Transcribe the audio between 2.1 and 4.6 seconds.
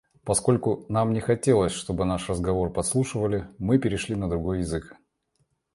разговор подслушивали, мы перешли на другой